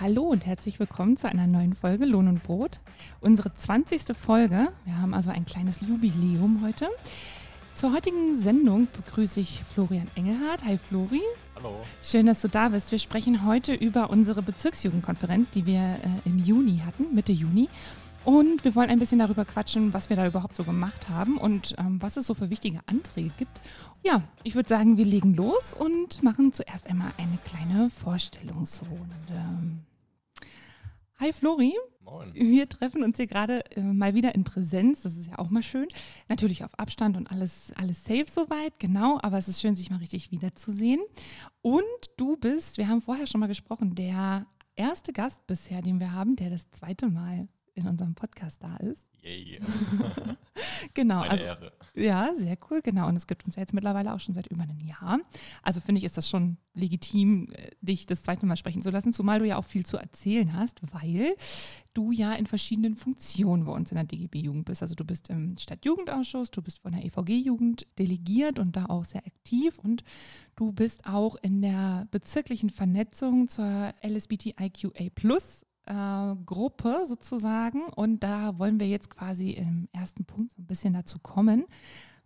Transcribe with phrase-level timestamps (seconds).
[0.00, 2.78] Hallo und herzlich willkommen zu einer neuen Folge Lohn und Brot.
[3.20, 4.16] Unsere 20.
[4.16, 4.68] Folge.
[4.84, 6.88] Wir haben also ein kleines Jubiläum heute.
[7.74, 10.64] Zur heutigen Sendung begrüße ich Florian Engelhardt.
[10.64, 11.20] Hi Flori.
[11.56, 11.80] Hallo.
[12.00, 12.92] Schön, dass du da bist.
[12.92, 17.68] Wir sprechen heute über unsere Bezirksjugendkonferenz, die wir äh, im Juni hatten, Mitte Juni.
[18.24, 21.74] Und wir wollen ein bisschen darüber quatschen, was wir da überhaupt so gemacht haben und
[21.76, 23.60] ähm, was es so für wichtige Anträge gibt.
[24.04, 29.87] Ja, ich würde sagen, wir legen los und machen zuerst einmal eine kleine Vorstellungsrunde.
[31.20, 31.74] Hi Flori.
[32.02, 32.32] Moin.
[32.32, 35.02] Wir treffen uns hier gerade äh, mal wieder in Präsenz.
[35.02, 35.88] Das ist ja auch mal schön.
[36.28, 39.18] Natürlich auf Abstand und alles, alles safe soweit, genau.
[39.20, 41.00] Aber es ist schön, sich mal richtig wiederzusehen.
[41.60, 41.82] Und
[42.16, 44.46] du bist, wir haben vorher schon mal gesprochen, der
[44.76, 49.04] erste Gast bisher, den wir haben, der das zweite Mal in unserem Podcast da ist.
[49.20, 49.58] Yay.
[50.98, 51.20] Genau.
[51.20, 51.72] Meine also, Ehre.
[51.94, 53.06] ja, sehr cool, genau.
[53.06, 55.20] Und es gibt uns ja jetzt mittlerweile auch schon seit über einem Jahr.
[55.62, 59.12] Also finde ich, ist das schon legitim, äh, dich das zweite Mal sprechen zu lassen,
[59.12, 61.36] zumal du ja auch viel zu erzählen hast, weil
[61.94, 64.82] du ja in verschiedenen Funktionen bei uns in der DGB-Jugend bist.
[64.82, 69.24] Also du bist im Stadtjugendausschuss, du bist von der EVG-Jugend delegiert und da auch sehr
[69.24, 70.02] aktiv und
[70.56, 77.84] du bist auch in der bezirklichen Vernetzung zur LSBTIQA Plus äh, Gruppe sozusagen.
[77.84, 81.64] Und da wollen wir jetzt quasi im ersten Punkt so ein bisschen dazu kommen,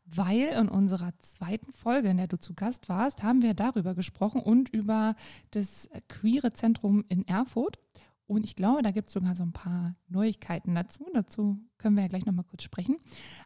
[0.05, 4.40] weil in unserer zweiten Folge, in der du zu Gast warst, haben wir darüber gesprochen
[4.40, 5.14] und über
[5.52, 7.78] das queere Zentrum in Erfurt.
[8.27, 11.06] Und ich glaube, da gibt es sogar so ein paar Neuigkeiten dazu.
[11.12, 12.96] Dazu können wir ja gleich nochmal kurz sprechen.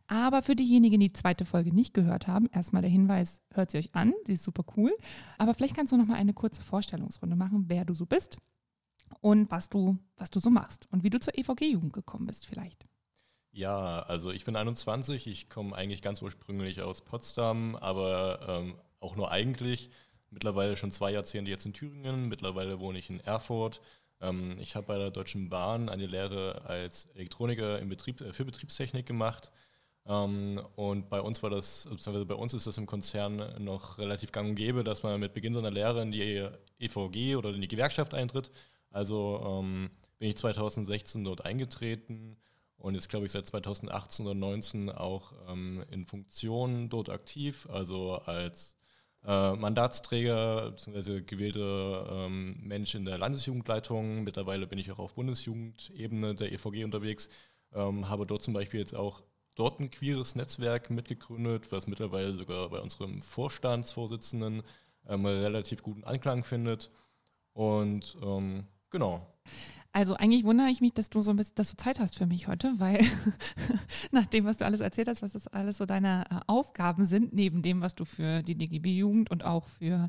[0.06, 3.78] Aber für diejenigen, die die zweite Folge nicht gehört haben, erstmal der Hinweis, hört sie
[3.78, 4.92] euch an, sie ist super cool.
[5.39, 8.39] Aber vielleicht kannst du nochmal eine kurze Vorstellungsrunde machen, wer du so bist
[9.21, 12.87] und was du, was du so machst und wie du zur EVG-Jugend gekommen bist vielleicht.
[13.53, 19.16] Ja, also ich bin 21, ich komme eigentlich ganz ursprünglich aus Potsdam, aber ähm, auch
[19.16, 19.91] nur eigentlich.
[20.31, 23.81] Mittlerweile schon zwei Jahrzehnte jetzt in Thüringen, mittlerweile wohne ich in Erfurt.
[24.21, 29.06] Ähm, ich habe bei der Deutschen Bahn eine Lehre als Elektroniker Betrieb, äh, für Betriebstechnik
[29.06, 29.50] gemacht.
[30.05, 34.33] Ähm, und bei uns war das, beziehungsweise bei uns ist das im Konzern noch relativ
[34.33, 36.47] gang und gäbe, dass man mit Beginn seiner Lehre in die
[36.78, 38.50] EVG oder in die Gewerkschaft eintritt.
[38.97, 42.39] Also ähm, bin ich 2016 dort eingetreten
[42.79, 48.15] und jetzt glaube ich seit 2018 oder 2019 auch ähm, in Funktion dort aktiv, also
[48.15, 48.75] als
[49.23, 51.21] äh, Mandatsträger bzw.
[51.21, 54.25] gewählter ähm, Mensch in der Landesjugendleitung.
[54.25, 57.28] Mittlerweile bin ich auch auf Bundesjugendebene der EVG unterwegs,
[57.75, 59.23] ähm, habe dort zum Beispiel jetzt auch
[59.57, 64.63] dort ein queeres Netzwerk mitgegründet, was mittlerweile sogar bei unserem Vorstandsvorsitzenden
[65.07, 66.91] ähm, relativ guten Anklang findet.
[67.53, 68.65] Und ähm,
[68.97, 69.21] Genau.
[69.93, 72.25] Also eigentlich wundere ich mich, dass du so ein bisschen, dass du Zeit hast für
[72.25, 72.99] mich heute, weil
[74.11, 77.34] nach dem, was du alles erzählt hast, was das alles so deine äh, Aufgaben sind,
[77.34, 80.09] neben dem, was du für die DGB-Jugend und auch für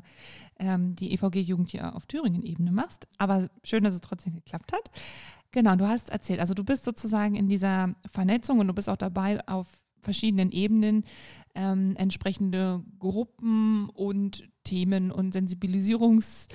[0.58, 3.08] ähm, die EVG-Jugend hier auf Thüringen-Ebene machst.
[3.18, 4.90] Aber schön, dass es trotzdem geklappt hat.
[5.50, 8.96] Genau, du hast erzählt, also du bist sozusagen in dieser Vernetzung und du bist auch
[8.96, 9.66] dabei, auf
[10.00, 11.04] verschiedenen Ebenen
[11.54, 16.48] ähm, entsprechende Gruppen und Themen und Sensibilisierungs-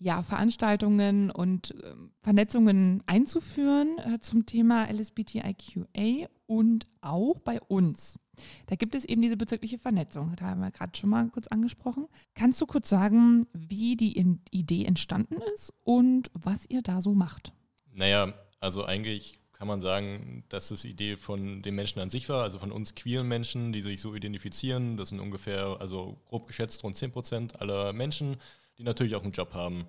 [0.00, 8.18] ja, Veranstaltungen und äh, Vernetzungen einzuführen äh, zum Thema LSBTIQA und auch bei uns.
[8.66, 12.08] Da gibt es eben diese bezügliche Vernetzung, da haben wir gerade schon mal kurz angesprochen.
[12.34, 17.12] Kannst du kurz sagen, wie die in Idee entstanden ist und was ihr da so
[17.12, 17.52] macht?
[17.92, 22.42] Naja, also eigentlich kann man sagen, dass das Idee von den Menschen an sich war,
[22.42, 24.96] also von uns queeren Menschen, die sich so identifizieren.
[24.96, 28.38] Das sind ungefähr, also grob geschätzt, rund 10 Prozent aller Menschen
[28.80, 29.86] die natürlich auch einen Job haben.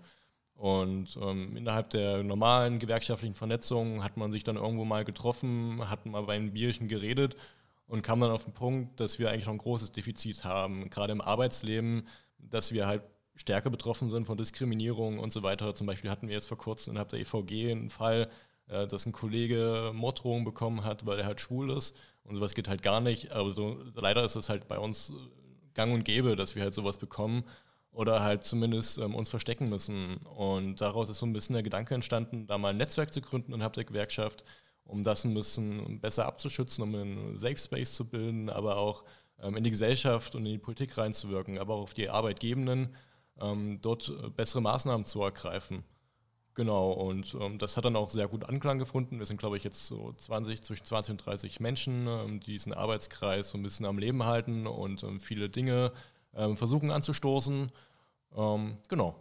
[0.53, 6.05] Und ähm, innerhalb der normalen gewerkschaftlichen Vernetzung hat man sich dann irgendwo mal getroffen, hat
[6.05, 7.35] mal bei einem Bierchen geredet
[7.87, 11.13] und kam dann auf den Punkt, dass wir eigentlich noch ein großes Defizit haben, gerade
[11.13, 12.07] im Arbeitsleben,
[12.37, 13.01] dass wir halt
[13.35, 15.73] stärker betroffen sind von Diskriminierung und so weiter.
[15.73, 18.29] Zum Beispiel hatten wir jetzt vor kurzem innerhalb der EVG einen Fall,
[18.67, 21.97] äh, dass ein Kollege Morddrohungen bekommen hat, weil er halt schwul ist.
[22.23, 23.31] Und sowas geht halt gar nicht.
[23.31, 25.11] Aber so, leider ist es halt bei uns
[25.73, 27.45] gang und gäbe, dass wir halt sowas bekommen
[27.91, 30.17] oder halt zumindest ähm, uns verstecken müssen.
[30.17, 33.53] Und daraus ist so ein bisschen der Gedanke entstanden, da mal ein Netzwerk zu gründen
[33.53, 34.45] innerhalb der Gewerkschaft,
[34.85, 39.03] um das ein bisschen besser abzuschützen, um einen Safe Space zu bilden, aber auch
[39.39, 42.95] ähm, in die Gesellschaft und in die Politik reinzuwirken, aber auch auf die Arbeitgebenden,
[43.39, 45.83] ähm, dort äh, bessere Maßnahmen zu ergreifen.
[46.53, 49.19] Genau, und ähm, das hat dann auch sehr gut Anklang gefunden.
[49.19, 52.73] Wir sind, glaube ich, jetzt so 20, zwischen 20 und 30 Menschen, ähm, die diesen
[52.73, 55.93] Arbeitskreis so ein bisschen am Leben halten und ähm, viele Dinge
[56.35, 57.71] ähm, versuchen anzustoßen.
[58.35, 59.15] Ähm, genau.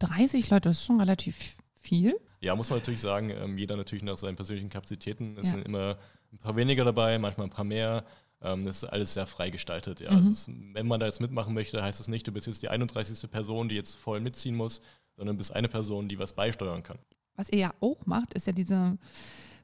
[0.00, 2.18] 30 Leute, das ist schon relativ viel.
[2.40, 5.36] Ja, muss man natürlich sagen, ähm, jeder natürlich nach seinen persönlichen Kapazitäten.
[5.38, 5.52] Es ja.
[5.52, 5.98] sind immer
[6.32, 8.04] ein paar weniger dabei, manchmal ein paar mehr.
[8.42, 10.00] Ähm, das ist alles sehr frei gestaltet.
[10.00, 10.10] Ja.
[10.10, 10.16] Mhm.
[10.16, 12.62] Also ist, wenn man da jetzt mitmachen möchte, heißt es das nicht, du bist jetzt
[12.62, 13.30] die 31.
[13.30, 14.80] Person, die jetzt voll mitziehen muss,
[15.16, 16.98] sondern bist eine Person, die was beisteuern kann.
[17.36, 18.98] was ihr ja auch macht, ist ja diese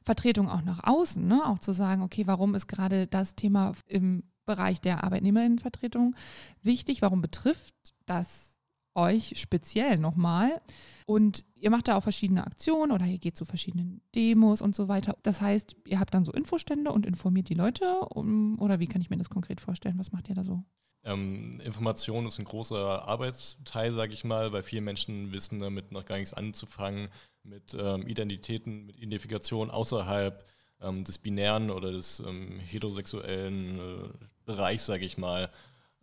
[0.03, 1.45] Vertretung auch nach außen, ne?
[1.45, 6.15] auch zu sagen, okay, warum ist gerade das Thema im Bereich der Arbeitnehmerinnenvertretung
[6.63, 7.03] wichtig?
[7.03, 7.75] Warum betrifft
[8.07, 8.57] das
[8.95, 10.59] euch speziell nochmal?
[11.05, 14.87] Und ihr macht da auch verschiedene Aktionen oder ihr geht zu verschiedenen Demos und so
[14.87, 15.15] weiter.
[15.21, 19.01] Das heißt, ihr habt dann so Infostände und informiert die Leute um, oder wie kann
[19.01, 19.99] ich mir das konkret vorstellen?
[19.99, 20.63] Was macht ihr da so?
[21.03, 26.05] Ähm, Information ist ein großer Arbeitsteil, sage ich mal, weil viele Menschen wissen damit noch
[26.05, 27.07] gar nichts anzufangen
[27.43, 30.43] mit ähm, Identitäten, mit Identifikation außerhalb
[30.81, 34.09] ähm, des binären oder des ähm, heterosexuellen äh,
[34.47, 35.51] Bereichs, sage ich mal.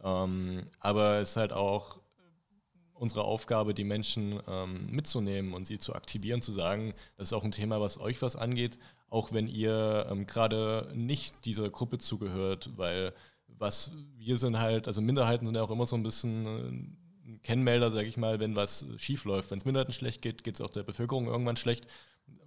[0.04, 1.98] Ähm, aber es ist halt auch
[2.94, 7.42] unsere Aufgabe, die Menschen ähm, mitzunehmen und sie zu aktivieren, zu sagen, das ist auch
[7.42, 8.78] ein Thema, was euch was angeht,
[9.10, 13.12] auch wenn ihr ähm, gerade nicht dieser Gruppe zugehört, weil
[13.48, 17.90] was wir sind halt, also Minderheiten sind ja auch immer so ein bisschen äh, Kennmelder,
[17.90, 19.50] sage ich mal, wenn was schief läuft.
[19.50, 21.86] Wenn es Minderheiten schlecht geht, geht es auch der Bevölkerung irgendwann schlecht.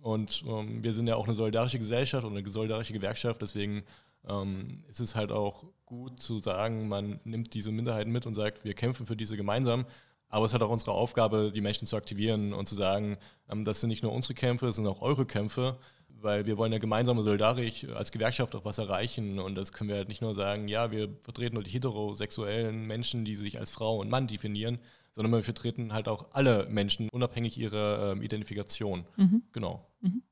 [0.01, 3.83] Und ähm, wir sind ja auch eine solidarische Gesellschaft und eine solidarische Gewerkschaft, deswegen
[4.27, 8.63] ähm, ist es halt auch gut zu sagen, man nimmt diese Minderheiten mit und sagt,
[8.63, 9.85] wir kämpfen für diese gemeinsam.
[10.29, 13.17] Aber es hat auch unsere Aufgabe, die Menschen zu aktivieren und zu sagen,
[13.49, 15.77] ähm, das sind nicht nur unsere Kämpfe, das sind auch eure Kämpfe
[16.21, 19.97] weil wir wollen ja gemeinsam solidarisch als Gewerkschaft auch was erreichen und das können wir
[19.97, 23.97] halt nicht nur sagen, ja, wir vertreten nur die heterosexuellen Menschen, die sich als Frau
[23.97, 24.79] und Mann definieren,
[25.11, 29.05] sondern wir vertreten halt auch alle Menschen, unabhängig ihrer ähm, Identifikation.
[29.15, 29.43] Mhm.
[29.51, 29.85] Genau.
[30.01, 30.23] Mhm.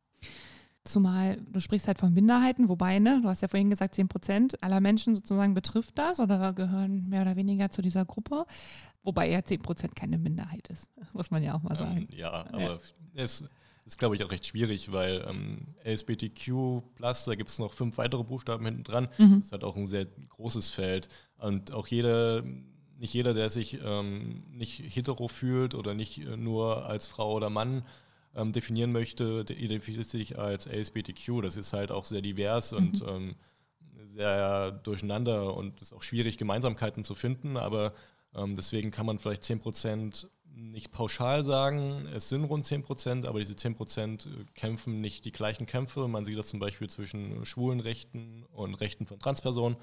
[0.85, 4.63] Zumal du sprichst halt von Minderheiten, wobei, ne, du hast ja vorhin gesagt, 10 Prozent
[4.63, 8.45] aller Menschen sozusagen betrifft das oder gehören mehr oder weniger zu dieser Gruppe,
[9.03, 12.07] wobei ja 10 Prozent keine Minderheit ist, muss man ja auch mal sagen.
[12.11, 12.77] Ähm, ja, aber ja.
[13.15, 13.43] es
[13.85, 18.23] ist, glaube ich, auch recht schwierig, weil ähm, LSBTQ, da gibt es noch fünf weitere
[18.23, 19.07] Buchstaben hinten dran.
[19.17, 19.39] Mhm.
[19.39, 21.07] Das ist halt auch ein sehr großes Feld.
[21.37, 22.43] Und auch jeder,
[22.97, 27.51] nicht jeder, der sich ähm, nicht hetero fühlt oder nicht äh, nur als Frau oder
[27.51, 27.83] Mann
[28.35, 31.41] ähm, definieren möchte, identifiziert sich als LSBTQ.
[31.41, 32.77] Das ist halt auch sehr divers mhm.
[32.77, 33.35] und ähm,
[34.03, 37.93] sehr durcheinander und es ist auch schwierig, Gemeinsamkeiten zu finden, aber
[38.33, 43.25] ähm, deswegen kann man vielleicht 10 Prozent nicht pauschal sagen, es sind rund 10 Prozent,
[43.25, 46.07] aber diese 10 Prozent äh, kämpfen nicht die gleichen Kämpfe.
[46.07, 49.77] Man sieht das zum Beispiel zwischen schwulen Rechten und Rechten von Transpersonen.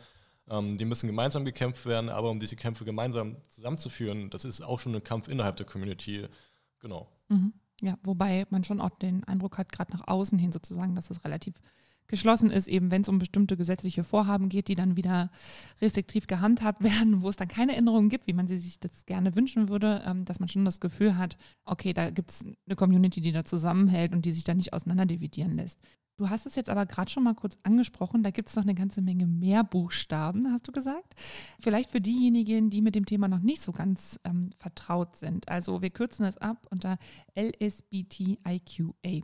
[0.49, 4.81] Ähm, die müssen gemeinsam gekämpft werden, aber um diese Kämpfe gemeinsam zusammenzuführen, das ist auch
[4.81, 6.27] schon ein Kampf innerhalb der Community.
[6.79, 7.09] Genau.
[7.29, 7.53] Mhm.
[7.83, 11.25] Ja, wobei man schon auch den Eindruck hat, gerade nach außen hin sozusagen, dass es
[11.25, 11.55] relativ
[12.07, 15.31] geschlossen ist, eben wenn es um bestimmte gesetzliche Vorhaben geht, die dann wieder
[15.81, 19.35] restriktiv gehandhabt werden, wo es dann keine Änderungen gibt, wie man sie sich das gerne
[19.35, 23.21] wünschen würde, ähm, dass man schon das Gefühl hat, okay, da gibt es eine Community,
[23.21, 25.81] die da zusammenhält und die sich da nicht auseinanderdividieren lässt.
[26.23, 28.77] Du hast es jetzt aber gerade schon mal kurz angesprochen, da gibt es noch eine
[28.77, 31.17] ganze Menge mehr Buchstaben, hast du gesagt.
[31.59, 35.49] Vielleicht für diejenigen, die mit dem Thema noch nicht so ganz ähm, vertraut sind.
[35.49, 36.97] Also wir kürzen es ab unter
[37.37, 39.23] LSBTIQA.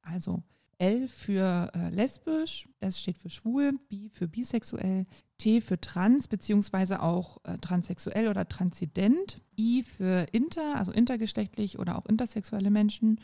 [0.00, 0.42] Also
[0.78, 5.04] L für äh, lesbisch, S steht für schwul, B für bisexuell,
[5.36, 11.98] T für trans beziehungsweise auch äh, transsexuell oder transident, I für inter, also intergeschlechtlich oder
[11.98, 13.20] auch intersexuelle Menschen,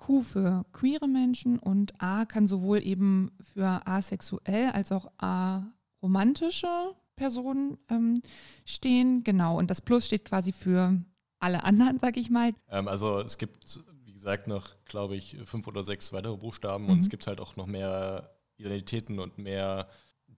[0.00, 7.78] Q für queere Menschen und A kann sowohl eben für asexuell als auch aromantische Personen
[7.90, 8.22] ähm,
[8.64, 9.22] stehen.
[9.24, 10.98] Genau, und das Plus steht quasi für
[11.38, 12.54] alle anderen, sag ich mal.
[12.70, 16.90] Ähm, also es gibt gesagt, noch, glaube ich, fünf oder sechs weitere Buchstaben mhm.
[16.90, 19.86] und es gibt halt auch noch mehr Identitäten und mehr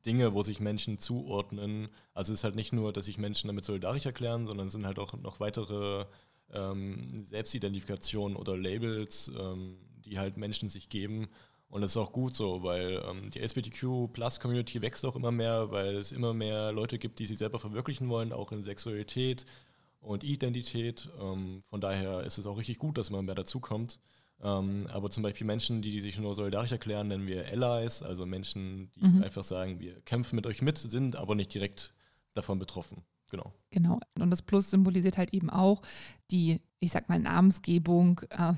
[0.04, 1.88] Dinge, wo sich Menschen zuordnen.
[2.14, 4.87] Also es ist halt nicht nur, dass sich Menschen damit solidarisch erklären, sondern es sind
[4.87, 6.07] halt auch noch weitere
[6.52, 11.28] ähm, Selbstidentifikationen oder Labels, ähm, die halt Menschen sich geben.
[11.68, 15.97] Und das ist auch gut so, weil ähm, die LGBTQ-Plus-Community wächst auch immer mehr, weil
[15.97, 19.47] es immer mehr Leute gibt, die sich selber verwirklichen wollen, auch in Sexualität,
[20.02, 21.09] und Identität.
[21.21, 24.00] Ähm, von daher ist es auch richtig gut, dass man mehr dazukommt.
[24.42, 28.26] Ähm, aber zum Beispiel Menschen, die, die sich nur solidarisch erklären, nennen wir Allies, also
[28.26, 29.23] Menschen, die mhm.
[29.23, 31.94] einfach sagen, wir kämpfen mit euch mit, sind aber nicht direkt
[32.35, 33.02] davon betroffen.
[33.32, 33.50] Genau.
[33.70, 33.98] Genau.
[34.18, 35.80] Und das Plus symbolisiert halt eben auch
[36.30, 38.20] die, ich sag mal, Namensgebung.
[38.28, 38.52] Äh,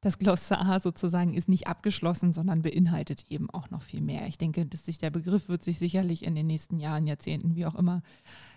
[0.00, 4.26] das Glossar sozusagen ist nicht abgeschlossen, sondern beinhaltet eben auch noch viel mehr.
[4.26, 7.66] Ich denke, dass sich der Begriff wird sich sicherlich in den nächsten Jahren, Jahrzehnten, wie
[7.66, 8.02] auch immer,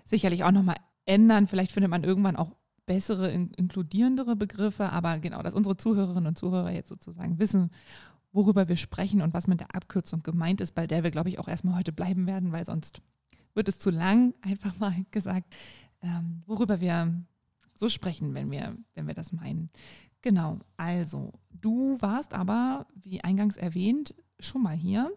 [0.05, 1.47] sicherlich auch nochmal ändern.
[1.47, 6.71] Vielleicht findet man irgendwann auch bessere, inkludierendere Begriffe, aber genau, dass unsere Zuhörerinnen und Zuhörer
[6.71, 7.71] jetzt sozusagen wissen,
[8.31, 11.37] worüber wir sprechen und was mit der Abkürzung gemeint ist, bei der wir, glaube ich,
[11.37, 13.01] auch erstmal heute bleiben werden, weil sonst
[13.59, 15.53] wird es zu lang, einfach mal gesagt,
[16.01, 17.13] ähm, worüber wir
[17.75, 19.69] so sprechen, wenn wir, wenn wir das meinen.
[20.21, 25.11] Genau, also du warst aber, wie eingangs erwähnt, schon mal hier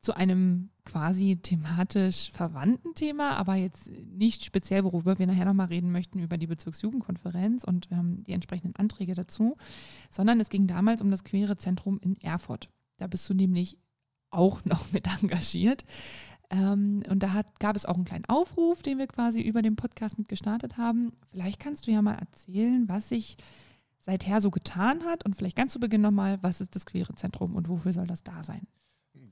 [0.00, 5.92] zu einem quasi thematisch verwandten Thema, aber jetzt nicht speziell, worüber wir nachher nochmal reden
[5.92, 9.56] möchten, über die Bezirksjugendkonferenz und ähm, die entsprechenden Anträge dazu,
[10.08, 12.70] sondern es ging damals um das Queere Zentrum in Erfurt.
[12.96, 13.78] Da bist du nämlich
[14.30, 15.84] auch noch mit engagiert.
[16.50, 19.76] Ähm, und da hat, gab es auch einen kleinen Aufruf, den wir quasi über den
[19.76, 21.12] Podcast mit gestartet haben.
[21.30, 23.36] Vielleicht kannst du ja mal erzählen, was sich
[24.00, 27.54] seither so getan hat und vielleicht ganz zu Beginn nochmal, was ist das Queere Zentrum
[27.54, 28.66] und wofür soll das da sein?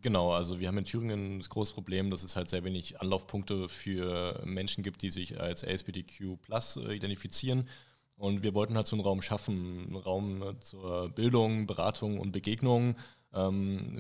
[0.03, 3.69] Genau, also wir haben in Thüringen das große Problem, dass es halt sehr wenig Anlaufpunkte
[3.69, 7.69] für Menschen gibt, die sich als LSBTQ plus äh, identifizieren.
[8.17, 12.33] Und wir wollten halt so einen Raum schaffen, einen Raum äh, zur Bildung, Beratung und
[12.33, 12.97] Begegnung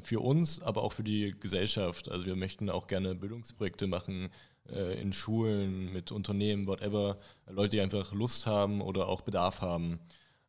[0.02, 2.10] für uns, aber auch für die Gesellschaft.
[2.10, 4.30] Also wir möchten auch gerne Bildungsprojekte machen
[4.70, 10.00] äh, in Schulen, mit Unternehmen, whatever, Leute, die einfach Lust haben oder auch Bedarf haben.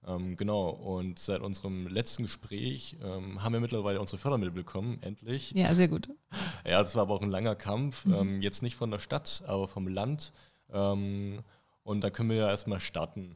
[0.05, 5.51] Ähm, genau, und seit unserem letzten Gespräch ähm, haben wir mittlerweile unsere Fördermittel bekommen, endlich.
[5.51, 6.09] Ja, sehr gut.
[6.65, 8.13] Ja, das war aber auch ein langer Kampf, mhm.
[8.13, 10.33] ähm, jetzt nicht von der Stadt, aber vom Land.
[10.69, 11.39] Ähm,
[11.83, 13.35] und da können wir ja erstmal starten.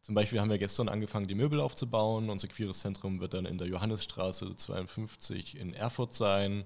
[0.00, 2.30] Zum Beispiel haben wir gestern angefangen, die Möbel aufzubauen.
[2.30, 6.64] Unser queeres Zentrum wird dann in der Johannesstraße 52 in Erfurt sein.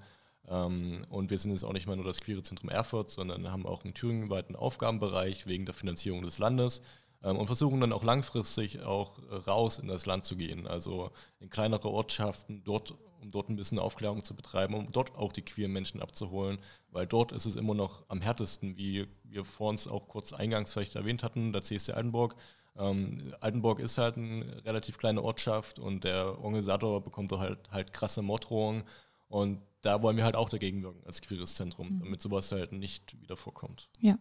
[0.48, 3.66] Ähm, und wir sind jetzt auch nicht mal nur das queere Zentrum Erfurt, sondern haben
[3.66, 6.80] auch einen thüringenweiten Aufgabenbereich wegen der Finanzierung des Landes
[7.24, 11.10] ähm, und versuchen dann auch langfristig auch raus in das Land zu gehen, also
[11.40, 15.42] in kleinere Ortschaften, dort, um dort ein bisschen Aufklärung zu betreiben, um dort auch die
[15.42, 16.58] queeren Menschen abzuholen,
[16.90, 20.72] weil dort ist es immer noch am härtesten, wie wir vor uns auch kurz eingangs
[20.72, 22.36] vielleicht erwähnt hatten, der CSD Altenburg
[22.76, 27.92] ähm, Altenburg ist halt eine relativ kleine Ortschaft und der Organisator bekommt auch halt, halt
[27.92, 28.84] krasse Morddrohungen.
[29.28, 31.98] Und da wollen wir halt auch dagegen wirken als queeres Zentrum, mhm.
[31.98, 33.88] damit sowas halt nicht wieder vorkommt.
[34.00, 34.18] Ja.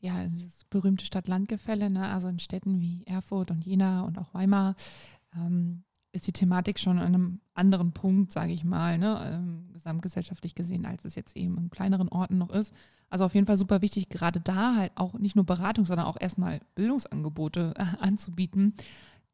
[0.00, 2.08] Ja, das berühmte Stadt-Land-Gefälle, ne?
[2.08, 4.76] also in Städten wie Erfurt und Jena und auch Weimar,
[5.34, 5.82] ähm,
[6.18, 10.84] ist die Thematik schon an einem anderen Punkt, sage ich mal, ne, ähm, gesamtgesellschaftlich gesehen,
[10.84, 12.74] als es jetzt eben in kleineren Orten noch ist.
[13.08, 16.16] Also auf jeden Fall super wichtig, gerade da halt auch nicht nur Beratung, sondern auch
[16.20, 18.74] erstmal Bildungsangebote äh, anzubieten,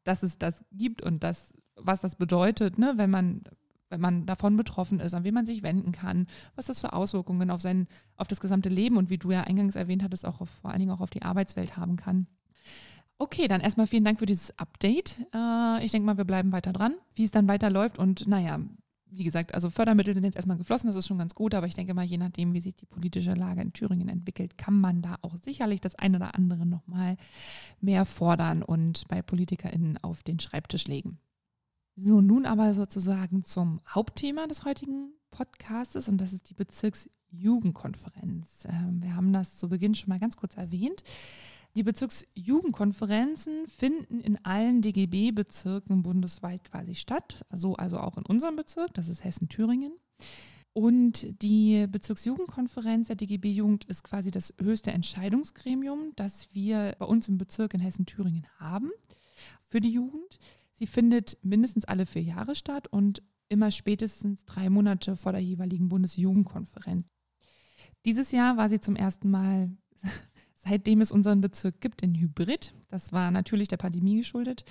[0.03, 3.41] dass es das gibt und das, was das bedeutet, ne, wenn man
[3.89, 6.25] wenn man davon betroffen ist, an wen man sich wenden kann,
[6.55, 7.87] was das für Auswirkungen auf sein,
[8.17, 10.79] auf das gesamte Leben und wie du ja eingangs erwähnt hattest, auch auf, vor allen
[10.79, 12.25] Dingen auch auf die Arbeitswelt haben kann.
[13.17, 15.25] Okay, dann erstmal vielen Dank für dieses Update.
[15.33, 17.97] Äh, ich denke mal, wir bleiben weiter dran, wie es dann weiterläuft.
[17.97, 18.59] Und naja,
[19.09, 21.75] wie gesagt, also Fördermittel sind jetzt erstmal geflossen, das ist schon ganz gut, aber ich
[21.75, 25.15] denke mal, je nachdem, wie sich die politische Lage in Thüringen entwickelt, kann man da
[25.21, 27.15] auch sicherlich das eine oder andere nochmal
[27.79, 31.19] mehr fordern und bei PolitikerInnen auf den Schreibtisch legen.
[31.95, 38.65] So, nun aber sozusagen zum Hauptthema des heutigen Podcastes und das ist die Bezirksjugendkonferenz.
[38.65, 41.01] Ähm, wir haben das zu Beginn schon mal ganz kurz erwähnt.
[41.75, 48.93] Die Bezirksjugendkonferenzen finden in allen DGB-Bezirken bundesweit quasi statt, also, also auch in unserem Bezirk,
[48.93, 49.91] das ist Hessen-Thüringen.
[50.71, 57.37] Und die Bezirksjugendkonferenz der DGB-Jugend ist quasi das höchste Entscheidungsgremium, das wir bei uns im
[57.37, 58.91] Bezirk in Hessen-Thüringen haben
[59.61, 60.39] für die Jugend.
[60.73, 65.89] Sie findet mindestens alle vier Jahre statt und immer spätestens drei Monate vor der jeweiligen
[65.89, 67.05] Bundesjugendkonferenz.
[68.05, 69.69] Dieses Jahr war sie zum ersten Mal
[70.67, 72.73] seitdem es unseren Bezirk gibt, in Hybrid.
[72.89, 74.65] Das war natürlich der Pandemie geschuldet.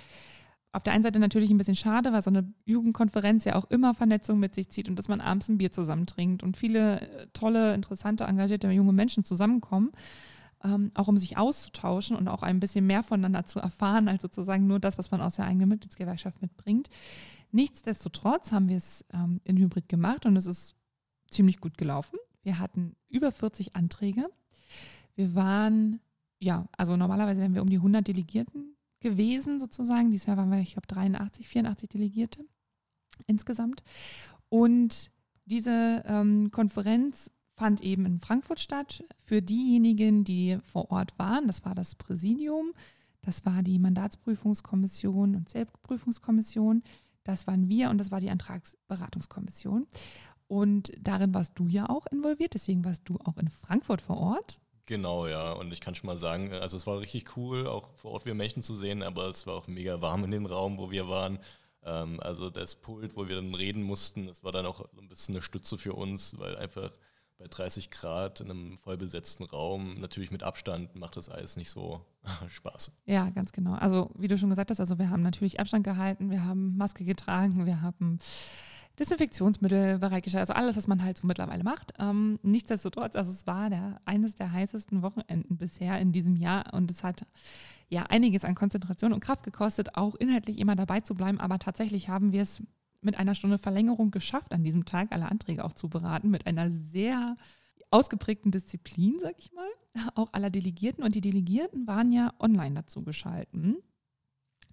[0.71, 3.93] Auf der einen Seite natürlich ein bisschen schade, weil so eine Jugendkonferenz ja auch immer
[3.93, 7.27] Vernetzung mit sich zieht und dass man abends ein Bier zusammen trinkt und viele äh,
[7.31, 9.93] tolle, interessante, engagierte junge Menschen zusammenkommen,
[10.65, 14.67] ähm, auch um sich auszutauschen und auch ein bisschen mehr voneinander zu erfahren, als sozusagen
[14.67, 16.89] nur das, was man aus der eigenen Mitgliedsgewerkschaft mitbringt.
[17.51, 20.75] Nichtsdestotrotz haben wir es ähm, in Hybrid gemacht und es ist
[21.31, 22.19] ziemlich gut gelaufen.
[22.43, 24.25] Wir hatten über 40 Anträge
[25.15, 25.99] wir waren,
[26.39, 30.11] ja, also normalerweise wären wir um die 100 Delegierten gewesen sozusagen.
[30.11, 32.45] Dieses Jahr waren wir, ich glaube, 83, 84 Delegierte
[33.27, 33.83] insgesamt.
[34.49, 35.11] Und
[35.45, 39.03] diese ähm, Konferenz fand eben in Frankfurt statt.
[39.23, 42.73] Für diejenigen, die vor Ort waren, das war das Präsidium,
[43.21, 46.83] das war die Mandatsprüfungskommission und Selbstprüfungskommission,
[47.23, 49.87] das waren wir und das war die Antragsberatungskommission.
[50.47, 54.61] Und darin warst du ja auch involviert, deswegen warst du auch in Frankfurt vor Ort.
[54.85, 55.51] Genau, ja.
[55.51, 58.35] Und ich kann schon mal sagen, also es war richtig cool, auch vor Ort wir
[58.35, 61.39] Menschen zu sehen, aber es war auch mega warm in dem Raum, wo wir waren.
[61.83, 65.07] Ähm, also das Pult, wo wir dann reden mussten, das war dann auch so ein
[65.07, 66.91] bisschen eine Stütze für uns, weil einfach
[67.37, 72.01] bei 30 Grad in einem vollbesetzten Raum, natürlich mit Abstand, macht das alles nicht so
[72.49, 72.91] Spaß.
[73.05, 73.73] Ja, ganz genau.
[73.73, 77.03] Also wie du schon gesagt hast, also wir haben natürlich Abstand gehalten, wir haben Maske
[77.03, 78.19] getragen, wir haben
[78.99, 81.93] Desinfektionsmittel bereitgestellt, also alles, was man halt so mittlerweile macht.
[81.99, 86.89] Ähm, nichtsdestotrotz, also es war der, eines der heißesten Wochenenden bisher in diesem Jahr und
[86.89, 87.25] es hat
[87.89, 92.09] ja einiges an Konzentration und Kraft gekostet, auch inhaltlich immer dabei zu bleiben, aber tatsächlich
[92.09, 92.63] haben wir es
[93.01, 96.71] mit einer Stunde Verlängerung geschafft, an diesem Tag alle Anträge auch zu beraten, mit einer
[96.71, 97.37] sehr
[97.91, 99.69] ausgeprägten Disziplin, sag ich mal,
[100.15, 101.03] auch aller Delegierten.
[101.03, 103.77] Und die Delegierten waren ja online dazu geschalten.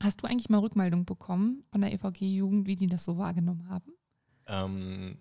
[0.03, 3.93] Hast du eigentlich mal Rückmeldung bekommen von der EVG-Jugend, wie die das so wahrgenommen haben?
[4.47, 5.19] Ähm,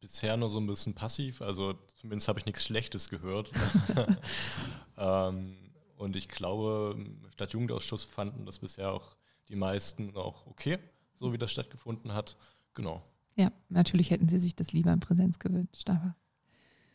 [0.00, 3.50] bisher nur so ein bisschen passiv, also zumindest habe ich nichts Schlechtes gehört.
[4.96, 5.56] ähm,
[5.96, 6.96] und ich glaube,
[7.32, 9.16] Stadtjugendausschuss fanden das bisher auch
[9.48, 10.78] die meisten auch okay,
[11.18, 12.36] so wie das stattgefunden hat.
[12.74, 13.02] Genau.
[13.36, 16.16] Ja, natürlich hätten sie sich das lieber in Präsenz gewünscht, aber.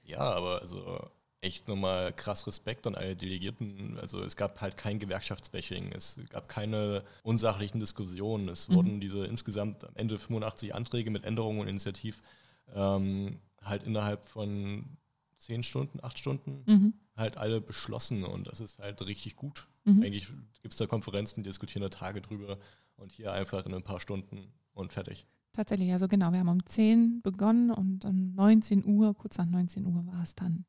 [0.04, 1.10] Ja, aber also
[1.46, 3.98] echt nochmal krass Respekt an alle Delegierten.
[4.00, 8.50] Also es gab halt kein Gewerkschaftsbashing, es gab keine unsachlichen Diskussionen.
[8.50, 8.76] Es mhm.
[8.76, 12.22] wurden diese insgesamt am Ende 85 Anträge mit Änderungen und Initiativ
[12.74, 14.98] ähm, halt innerhalb von
[15.38, 16.94] zehn Stunden, acht Stunden mhm.
[17.16, 19.68] halt alle beschlossen und das ist halt richtig gut.
[19.84, 20.02] Mhm.
[20.02, 20.28] Eigentlich
[20.62, 22.58] gibt es da Konferenzen, die diskutieren da Tage drüber
[22.96, 25.28] und hier einfach in ein paar Stunden und fertig.
[25.52, 29.86] Tatsächlich, also genau, wir haben um 10 begonnen und um 19 Uhr, kurz nach 19
[29.86, 30.66] Uhr war es dann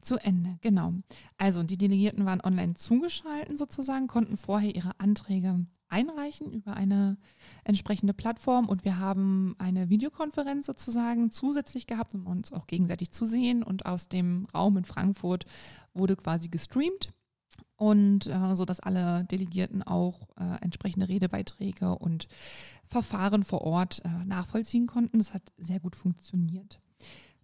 [0.00, 0.94] zu Ende, genau.
[1.38, 7.18] Also die Delegierten waren online zugeschaltet sozusagen, konnten vorher ihre Anträge einreichen über eine
[7.64, 13.26] entsprechende Plattform und wir haben eine Videokonferenz sozusagen zusätzlich gehabt, um uns auch gegenseitig zu
[13.26, 15.44] sehen und aus dem Raum in Frankfurt
[15.92, 17.12] wurde quasi gestreamt
[17.76, 22.26] und äh, so dass alle Delegierten auch äh, entsprechende Redebeiträge und
[22.86, 25.18] Verfahren vor Ort äh, nachvollziehen konnten.
[25.18, 26.80] Das hat sehr gut funktioniert.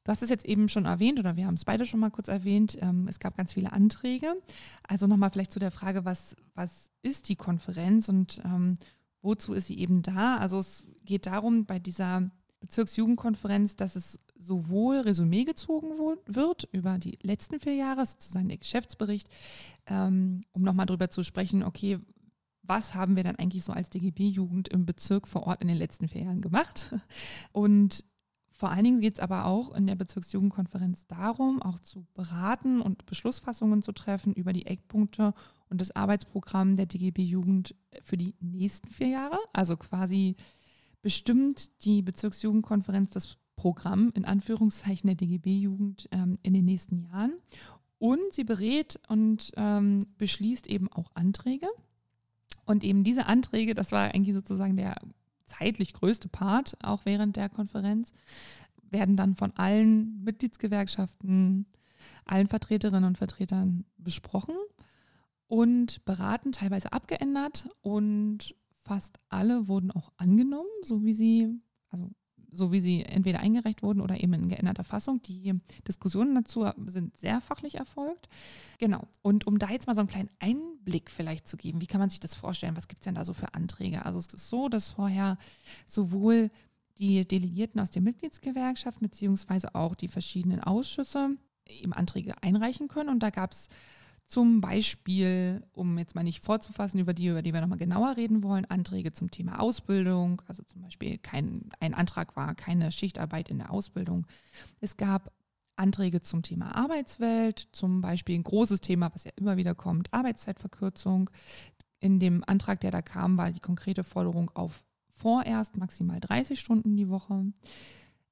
[0.08, 2.28] Du hast es jetzt eben schon erwähnt oder wir haben es beide schon mal kurz
[2.28, 2.78] erwähnt.
[2.80, 4.36] Ähm, es gab ganz viele Anträge.
[4.82, 8.78] Also nochmal vielleicht zu der Frage, was, was ist die Konferenz und ähm,
[9.20, 10.38] wozu ist sie eben da?
[10.38, 15.88] Also es geht darum, bei dieser Bezirksjugendkonferenz, dass es sowohl Resümee gezogen
[16.24, 19.28] wird über die letzten vier Jahre, sozusagen der Geschäftsbericht,
[19.88, 21.98] ähm, um nochmal darüber zu sprechen, okay,
[22.62, 26.08] was haben wir dann eigentlich so als DGB-Jugend im Bezirk vor Ort in den letzten
[26.08, 26.94] vier Jahren gemacht?
[27.52, 28.04] Und
[28.58, 33.06] vor allen Dingen geht es aber auch in der Bezirksjugendkonferenz darum, auch zu beraten und
[33.06, 35.32] Beschlussfassungen zu treffen über die Eckpunkte
[35.70, 39.38] und das Arbeitsprogramm der DGB Jugend für die nächsten vier Jahre.
[39.52, 40.34] Also quasi
[41.02, 47.34] bestimmt die Bezirksjugendkonferenz das Programm in Anführungszeichen der DGB Jugend ähm, in den nächsten Jahren.
[47.98, 51.68] Und sie berät und ähm, beschließt eben auch Anträge.
[52.64, 54.96] Und eben diese Anträge, das war eigentlich sozusagen der
[55.48, 58.12] zeitlich größte Part, auch während der Konferenz,
[58.90, 61.66] werden dann von allen Mitgliedsgewerkschaften,
[62.24, 64.54] allen Vertreterinnen und Vertretern besprochen
[65.46, 67.68] und beraten, teilweise abgeändert.
[67.80, 72.10] Und fast alle wurden auch angenommen, so wie sie, also
[72.50, 75.22] so wie sie entweder eingereicht wurden oder eben in geänderter Fassung.
[75.22, 75.54] Die
[75.86, 78.28] Diskussionen dazu sind sehr fachlich erfolgt.
[78.78, 79.06] Genau.
[79.22, 82.10] Und um da jetzt mal so einen kleinen Einblick vielleicht zu geben, wie kann man
[82.10, 82.76] sich das vorstellen?
[82.76, 84.04] Was gibt es denn da so für Anträge?
[84.04, 85.38] Also es ist so, dass vorher
[85.86, 86.50] sowohl
[86.98, 93.10] die Delegierten aus der Mitgliedsgewerkschaft beziehungsweise auch die verschiedenen Ausschüsse eben Anträge einreichen können.
[93.10, 93.68] Und da gab es
[94.28, 98.42] zum Beispiel, um jetzt mal nicht vorzufassen, über die, über die wir nochmal genauer reden
[98.42, 100.42] wollen, Anträge zum Thema Ausbildung.
[100.46, 104.26] Also zum Beispiel kein, ein Antrag war keine Schichtarbeit in der Ausbildung.
[104.80, 105.32] Es gab
[105.76, 111.30] Anträge zum Thema Arbeitswelt, zum Beispiel ein großes Thema, was ja immer wieder kommt, Arbeitszeitverkürzung.
[111.98, 116.96] In dem Antrag, der da kam, war die konkrete Forderung auf vorerst maximal 30 Stunden
[116.96, 117.46] die Woche.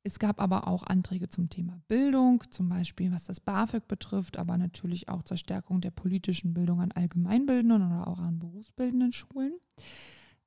[0.07, 4.57] Es gab aber auch Anträge zum Thema Bildung, zum Beispiel was das BAföG betrifft, aber
[4.57, 9.55] natürlich auch zur Stärkung der politischen Bildung an allgemeinbildenden oder auch an berufsbildenden Schulen.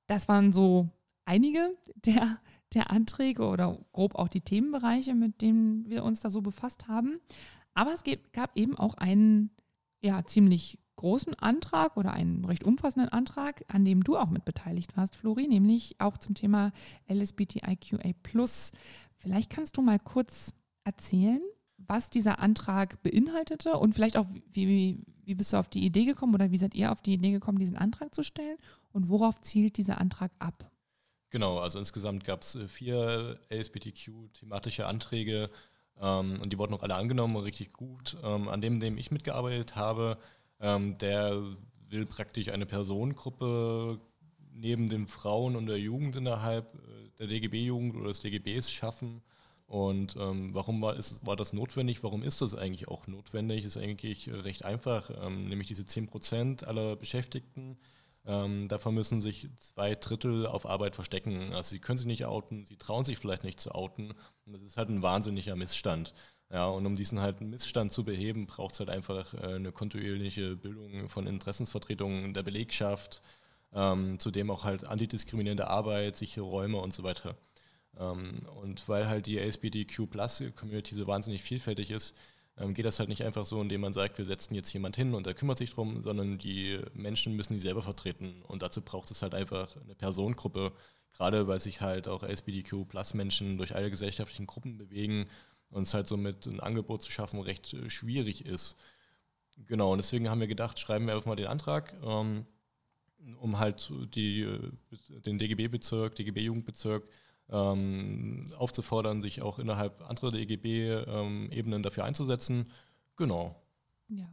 [0.07, 0.87] Das waren so
[1.25, 2.39] einige der,
[2.73, 7.19] der Anträge oder grob auch die Themenbereiche, mit denen wir uns da so befasst haben.
[7.73, 9.49] Aber es gab eben auch einen
[10.01, 14.97] ja, ziemlich großen Antrag oder einen recht umfassenden Antrag, an dem du auch mit beteiligt
[14.97, 16.71] warst, Flori, nämlich auch zum Thema
[17.09, 18.13] LSBTIQA
[19.19, 20.53] Vielleicht kannst du mal kurz
[20.83, 21.41] erzählen,
[21.77, 26.33] was dieser Antrag beinhaltete und vielleicht auch, wie, wie bist du auf die Idee gekommen
[26.33, 28.57] oder wie seid ihr auf die Idee gekommen, diesen Antrag zu stellen
[28.91, 30.71] und worauf zielt dieser Antrag ab?
[31.29, 35.49] Genau, also insgesamt gab es äh, vier LSBTQ-thematische Anträge
[35.99, 38.17] ähm, und die wurden auch alle angenommen, richtig gut.
[38.23, 40.17] Ähm, an dem, dem ich mitgearbeitet habe,
[40.59, 41.43] ähm, der
[41.89, 43.99] will praktisch eine Personengruppe
[44.51, 46.88] neben den Frauen und der Jugend innerhalb äh,
[47.19, 49.21] der DGB-Jugend oder des DGBs schaffen.
[49.67, 52.03] Und ähm, warum war, ist, war das notwendig?
[52.03, 53.65] Warum ist das eigentlich auch notwendig?
[53.65, 57.77] Ist eigentlich recht einfach, ähm, nämlich diese 10 Prozent aller Beschäftigten.
[58.25, 61.53] Ähm, davon müssen sich zwei Drittel auf Arbeit verstecken.
[61.53, 64.11] Also sie können sich nicht outen, sie trauen sich vielleicht nicht zu outen.
[64.45, 66.13] Und das ist halt ein wahnsinniger Missstand.
[66.51, 70.55] Ja, und um diesen halt Missstand zu beheben, braucht es halt einfach äh, eine kontinuierliche
[70.55, 73.21] Bildung von Interessensvertretungen der Belegschaft,
[73.73, 77.37] ähm, zudem auch halt antidiskriminierende Arbeit, sichere Räume und so weiter.
[77.97, 82.15] Ähm, und weil halt die LSBTQ-Plus-Community so wahnsinnig vielfältig ist,
[82.57, 85.13] ähm, geht das halt nicht einfach so, indem man sagt, wir setzen jetzt jemand hin
[85.13, 88.41] und der kümmert sich drum, sondern die Menschen müssen die selber vertreten.
[88.43, 90.73] Und dazu braucht es halt einfach eine Personengruppe,
[91.13, 95.27] gerade weil sich halt auch LSBTQ-Plus-Menschen durch alle gesellschaftlichen Gruppen bewegen
[95.69, 98.75] und es halt somit ein Angebot zu schaffen recht schwierig ist.
[99.67, 101.93] Genau, und deswegen haben wir gedacht, schreiben wir einfach mal den Antrag.
[102.03, 102.45] Ähm,
[103.39, 104.71] um halt die, äh,
[105.25, 107.09] den DGB-Bezirk, DGB-Jugendbezirk
[107.49, 112.67] ähm, aufzufordern, sich auch innerhalb anderer DGB-Ebenen ähm, dafür einzusetzen.
[113.15, 113.55] Genau.
[114.07, 114.29] Ja.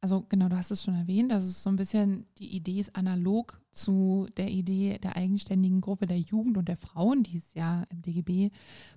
[0.00, 2.94] Also genau, du hast es schon erwähnt, dass es so ein bisschen die Idee ist
[2.94, 7.84] analog zu der Idee der eigenständigen Gruppe der Jugend und der Frauen, die es ja
[7.88, 8.50] im DGB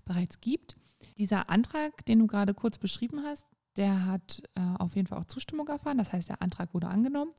[0.04, 0.76] bereits gibt.
[1.17, 3.45] Dieser Antrag, den du gerade kurz beschrieben hast,
[3.78, 5.98] der hat äh, auf jeden Fall auch Zustimmung erfahren.
[5.98, 7.32] Das heißt, der Antrag wurde angenommen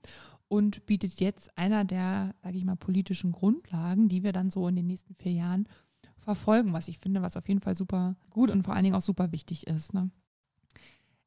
[0.49, 4.77] und bietet jetzt einer der, sage ich mal, politischen Grundlagen, die wir dann so in
[4.77, 5.69] den nächsten vier Jahren
[6.21, 9.01] verfolgen, was ich finde, was auf jeden Fall super gut und vor allen Dingen auch
[9.01, 9.95] super wichtig ist.
[9.95, 10.11] Ne?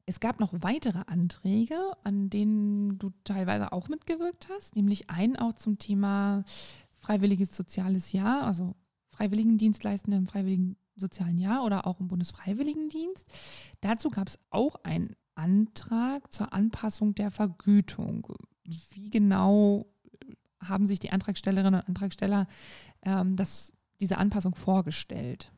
[0.06, 5.54] Es gab noch weitere Anträge, an denen du teilweise auch mitgewirkt hast, nämlich einen auch
[5.54, 6.44] zum Thema
[6.94, 8.74] freiwilliges soziales Jahr, also
[9.10, 13.26] Freiwilligendienstleistende im freiwilligen sozialen Jahr oder auch im Bundesfreiwilligendienst.
[13.80, 18.28] Dazu gab es auch einen Antrag zur Anpassung der Vergütung.
[18.64, 19.86] Wie genau
[20.60, 22.46] haben sich die Antragstellerinnen und Antragsteller
[23.02, 25.50] ähm, das, diese Anpassung vorgestellt?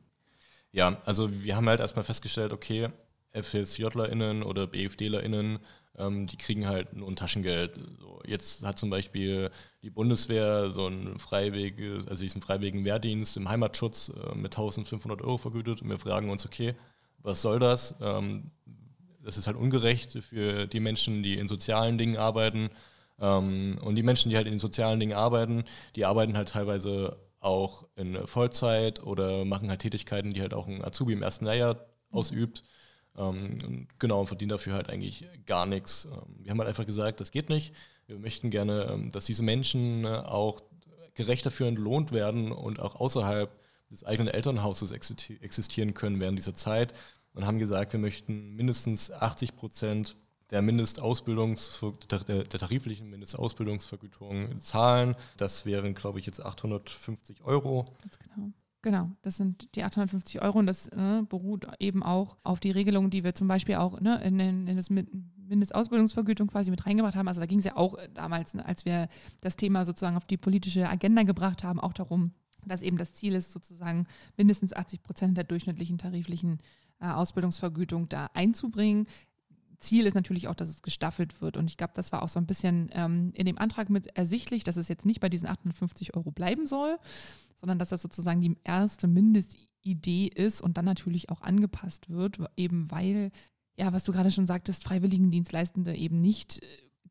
[0.71, 2.89] Ja, also wir haben halt erstmal festgestellt, okay,
[3.33, 5.59] FSJlerInnen oder BFDlerInnen,
[5.97, 7.79] ähm, die kriegen halt nur ein Taschengeld.
[7.99, 13.49] So, jetzt hat zum Beispiel die Bundeswehr so einen freiwilligen, also diesen freiwilligen Wehrdienst im
[13.49, 16.75] Heimatschutz äh, mit 1500 Euro vergütet und wir fragen uns, okay,
[17.19, 17.95] was soll das?
[18.01, 18.51] Ähm,
[19.21, 22.69] das ist halt ungerecht für die Menschen, die in sozialen Dingen arbeiten.
[23.19, 25.63] Ähm, und die Menschen, die halt in den sozialen Dingen arbeiten,
[25.95, 30.83] die arbeiten halt teilweise auch in Vollzeit oder machen halt Tätigkeiten, die halt auch ein
[30.83, 32.63] Azubi im ersten Lehrjahr ausübt.
[33.17, 36.05] Ähm, genau, und verdienen dafür halt eigentlich gar nichts.
[36.05, 37.73] Ähm, wir haben halt einfach gesagt, das geht nicht.
[38.07, 40.61] Wir möchten gerne, ähm, dass diese Menschen äh, auch
[41.13, 43.49] gerecht dafür entlohnt werden und auch außerhalb
[43.89, 46.93] des eigenen Elternhauses existieren können während dieser Zeit
[47.33, 50.17] und haben gesagt, wir möchten mindestens 80 Prozent
[50.51, 55.15] der Mindestausbildungs der, tariflichen Mindestausbildungsvergütung zahlen.
[55.37, 57.85] Das wären, glaube ich, jetzt 850 Euro.
[58.35, 58.51] Genau.
[58.85, 63.09] Genau, das sind die 850 Euro und das äh, beruht eben auch auf die Regelungen,
[63.09, 67.27] die wir zum Beispiel auch ne, in, in, in das Mindestausbildungsvergütung quasi mit reingebracht haben.
[67.27, 69.09] Also da ging es ja auch äh, damals, ne, als wir
[69.41, 73.33] das Thema sozusagen auf die politische Agenda gebracht haben, auch darum, dass eben das Ziel
[73.33, 74.05] ist, sozusagen
[74.37, 76.59] mindestens 80 Prozent der durchschnittlichen tariflichen
[76.99, 79.07] äh, Ausbildungsvergütung da einzubringen.
[79.79, 81.57] Ziel ist natürlich auch, dass es gestaffelt wird.
[81.57, 84.63] Und ich glaube, das war auch so ein bisschen ähm, in dem Antrag mit ersichtlich,
[84.63, 86.99] dass es jetzt nicht bei diesen 850 Euro bleiben soll,
[87.65, 92.91] sondern dass das sozusagen die erste Mindestidee ist und dann natürlich auch angepasst wird, eben
[92.91, 93.31] weil,
[93.75, 96.67] ja, was du gerade schon sagtest, Freiwilligendienstleistende eben nicht äh,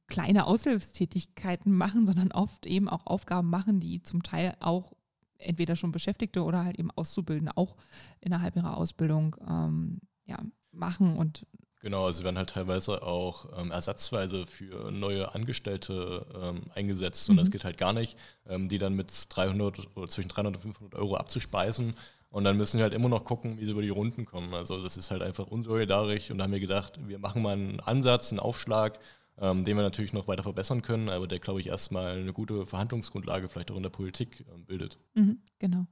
[0.06, 4.92] kleine Aushilfstätigkeiten machen, sondern oft eben auch Aufgaben machen, die zum Teil auch
[5.38, 7.76] entweder schon Beschäftigte oder halt eben Auszubildende auch
[8.20, 10.38] innerhalb ihrer Ausbildung ähm, ja,
[10.70, 11.48] machen und
[11.84, 17.40] Genau, also werden halt teilweise auch ähm, ersatzweise für neue Angestellte ähm, eingesetzt und mhm.
[17.40, 18.16] das geht halt gar nicht,
[18.48, 21.92] ähm, die dann mit 300 oder zwischen 300 und 500 Euro abzuspeisen
[22.30, 24.54] und dann müssen wir halt immer noch gucken, wie sie über die Runden kommen.
[24.54, 27.80] Also das ist halt einfach unsolidarisch und da haben wir gedacht, wir machen mal einen
[27.80, 28.98] Ansatz, einen Aufschlag,
[29.38, 32.66] ähm, den wir natürlich noch weiter verbessern können, aber der, glaube ich, erstmal eine gute
[32.66, 34.98] Verhandlungsgrundlage vielleicht auch in der Politik ähm, bildet.
[35.14, 35.86] Mhm, genau.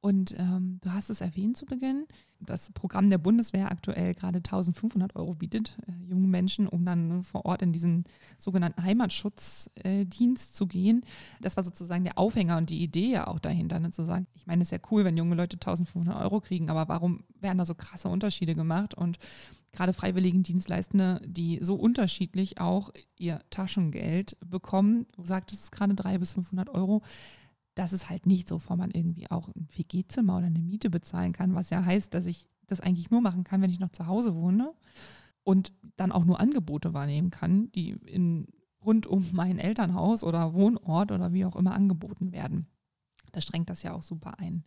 [0.00, 2.06] Und ähm, du hast es erwähnt zu Beginn,
[2.40, 7.44] das Programm der Bundeswehr aktuell gerade 1500 Euro bietet, äh, jungen Menschen, um dann vor
[7.44, 8.02] Ort in diesen
[8.36, 11.04] sogenannten Heimatschutzdienst äh, zu gehen.
[11.40, 14.44] Das war sozusagen der Aufhänger und die Idee ja auch dahinter, ne, zu sagen, ich
[14.44, 17.64] meine, es ist ja cool, wenn junge Leute 1500 Euro kriegen, aber warum werden da
[17.64, 18.94] so krasse Unterschiede gemacht?
[18.94, 19.20] Und
[19.72, 26.34] gerade Freiwilligendienstleistende, die so unterschiedlich auch ihr Taschengeld bekommen, du sagtest es gerade 300 bis
[26.34, 27.02] 500 Euro,
[27.74, 31.32] das ist halt nicht so, wo man irgendwie auch ein WG-Zimmer oder eine Miete bezahlen
[31.32, 34.06] kann, was ja heißt, dass ich das eigentlich nur machen kann, wenn ich noch zu
[34.06, 34.74] Hause wohne
[35.42, 38.46] und dann auch nur Angebote wahrnehmen kann, die in,
[38.84, 42.66] rund um mein Elternhaus oder Wohnort oder wie auch immer angeboten werden.
[43.32, 44.64] Das strengt das ja auch super ein.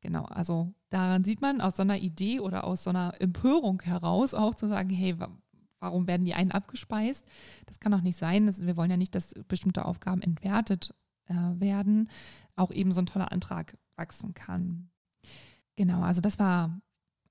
[0.00, 4.32] Genau, also daran sieht man aus so einer Idee oder aus so einer Empörung heraus
[4.32, 5.16] auch zu sagen, hey,
[5.80, 7.24] warum werden die einen abgespeist?
[7.66, 8.46] Das kann doch nicht sein.
[8.46, 10.94] Das, wir wollen ja nicht, dass bestimmte Aufgaben entwertet
[11.26, 12.08] äh, werden,
[12.54, 14.90] auch eben so ein toller Antrag wachsen kann.
[15.76, 16.80] Genau, also das war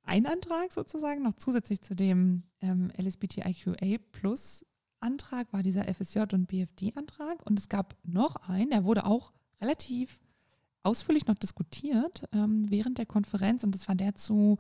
[0.04, 4.66] ein Antrag sozusagen, noch zusätzlich zu dem ähm, LSBTIQA Plus
[5.00, 9.32] Antrag war dieser FSJ und BFD Antrag und es gab noch einen, der wurde auch
[9.62, 10.20] relativ
[10.88, 14.58] ausführlich noch diskutiert ähm, während der Konferenz und das war der zu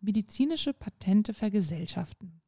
[0.00, 2.40] medizinische Patente vergesellschaften.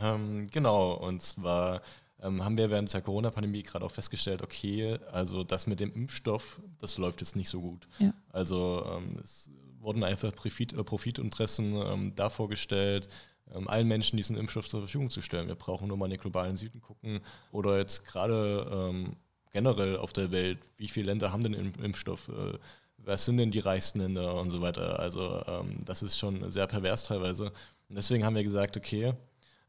[0.00, 1.82] Ähm, genau, und zwar
[2.22, 6.60] ähm, haben wir während der Corona-Pandemie gerade auch festgestellt, okay, also das mit dem Impfstoff,
[6.78, 7.86] das läuft jetzt nicht so gut.
[7.98, 8.12] Ja.
[8.30, 13.08] Also ähm, es wurden einfach Profit, äh, Profitinteressen ähm, da vorgestellt,
[13.54, 15.48] ähm, allen Menschen diesen Impfstoff zur Verfügung zu stellen.
[15.48, 17.20] Wir brauchen nur mal in den globalen Süden gucken
[17.52, 19.16] oder jetzt gerade ähm,
[19.50, 22.28] generell auf der Welt, wie viele Länder haben denn Impfstoff?
[22.28, 22.58] Äh,
[22.98, 25.00] was sind denn die reichsten Länder und so weiter?
[25.00, 27.46] Also ähm, das ist schon sehr pervers teilweise.
[27.88, 29.14] Und deswegen haben wir gesagt, okay,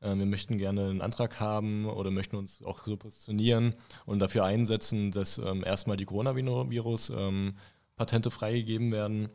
[0.01, 4.43] äh, wir möchten gerne einen Antrag haben oder möchten uns auch so positionieren und dafür
[4.45, 9.29] einsetzen, dass ähm, erstmal die Coronavirus-Patente ähm, freigegeben werden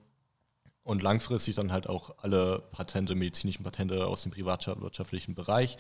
[0.82, 5.76] und langfristig dann halt auch alle Patente, medizinischen Patente aus dem privatwirtschaftlichen Bereich.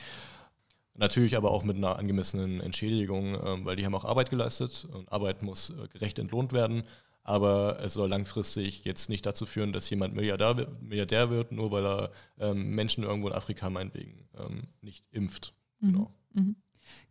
[0.98, 5.10] Natürlich aber auch mit einer angemessenen Entschädigung, ähm, weil die haben auch Arbeit geleistet und
[5.12, 6.84] Arbeit muss äh, gerecht entlohnt werden.
[7.22, 11.84] Aber es soll langfristig jetzt nicht dazu führen, dass jemand Milliardär, Milliardär wird, nur weil
[11.84, 15.52] er ähm, Menschen irgendwo in Afrika meinetwegen ähm, nicht impft.
[15.80, 15.86] Mhm.
[15.92, 16.10] Genau.
[16.34, 16.56] Mhm.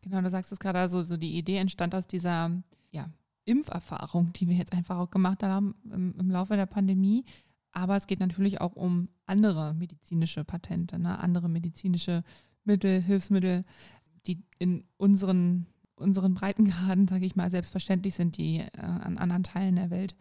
[0.02, 2.52] Genau, du sagst es gerade, also so die Idee entstand aus dieser
[2.92, 3.10] ja,
[3.44, 7.26] Impferfahrung, die wir jetzt einfach auch gemacht haben im, im Laufe der Pandemie.
[7.72, 11.20] Aber es geht natürlich auch um andere medizinische Patente, ne?
[11.20, 12.24] andere medizinische
[12.66, 13.64] Mittel, Hilfsmittel,
[14.28, 19.76] die in unseren unseren Breitengraden, sage ich mal, selbstverständlich sind, die äh, an anderen Teilen
[19.76, 20.16] der Welt